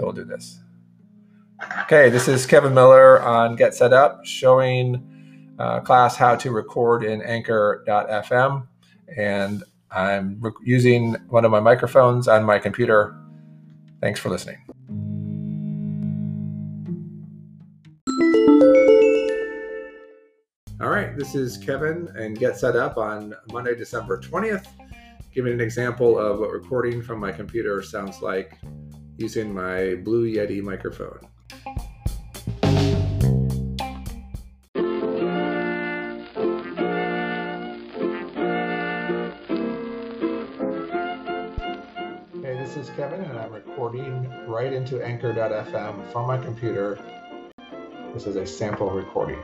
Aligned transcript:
So 0.00 0.06
we'll 0.06 0.14
do 0.14 0.24
this. 0.24 0.60
Okay, 1.82 2.08
this 2.08 2.26
is 2.26 2.46
Kevin 2.46 2.72
Miller 2.72 3.20
on 3.20 3.54
Get 3.54 3.74
Set 3.74 3.92
Up 3.92 4.24
showing 4.24 5.54
uh, 5.58 5.80
class 5.80 6.16
how 6.16 6.36
to 6.36 6.50
record 6.50 7.04
in 7.04 7.20
Anchor.fm. 7.20 8.66
And 9.14 9.62
I'm 9.90 10.42
using 10.64 11.16
one 11.28 11.44
of 11.44 11.50
my 11.50 11.60
microphones 11.60 12.28
on 12.28 12.44
my 12.44 12.58
computer. 12.58 13.14
Thanks 14.00 14.18
for 14.18 14.30
listening. 14.30 14.56
All 20.80 20.88
right, 20.88 21.14
this 21.14 21.34
is 21.34 21.58
Kevin 21.58 22.08
and 22.16 22.38
Get 22.38 22.56
Set 22.56 22.74
Up 22.74 22.96
on 22.96 23.34
Monday, 23.52 23.74
December 23.74 24.18
20th, 24.18 24.66
giving 25.34 25.52
an 25.52 25.60
example 25.60 26.18
of 26.18 26.38
what 26.38 26.52
recording 26.52 27.02
from 27.02 27.20
my 27.20 27.32
computer 27.32 27.82
sounds 27.82 28.22
like 28.22 28.58
using 29.20 29.52
my 29.52 29.96
Blue 29.96 30.26
Yeti 30.26 30.62
microphone. 30.62 31.20
Hey, 42.42 42.56
this 42.56 42.78
is 42.78 42.88
Kevin, 42.96 43.20
and 43.20 43.38
I'm 43.38 43.52
recording 43.52 44.26
right 44.48 44.72
into 44.72 45.02
Anchor.fm 45.04 46.10
from 46.10 46.26
my 46.26 46.38
computer. 46.38 46.98
This 48.14 48.26
is 48.26 48.36
a 48.36 48.46
sample 48.46 48.90
recording. 48.90 49.38